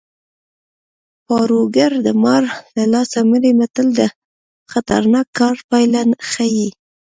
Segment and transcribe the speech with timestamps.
[1.27, 2.43] پاړوګر د مار
[2.75, 4.01] له لاسه مري متل د
[4.71, 6.67] خطرناک کار پایله ښيي